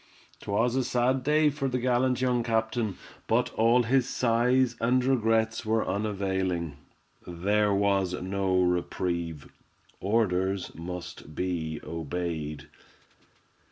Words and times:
'Twas 0.39 0.75
a 0.75 0.83
sad 0.83 1.23
day 1.23 1.47
for 1.51 1.67
the 1.67 1.77
gallant 1.77 2.21
young 2.21 2.41
captain, 2.41 2.97
but 3.27 3.53
all 3.53 3.83
his 3.83 4.09
sighs 4.09 4.75
and 4.81 5.05
regrets 5.05 5.63
were 5.63 5.87
unavailing. 5.87 6.75
There 7.27 7.71
was 7.71 8.19
no 8.19 8.59
reprieve—orders 8.59 10.73
must 10.73 11.35
be 11.35 11.79
obeyed. 11.83 12.65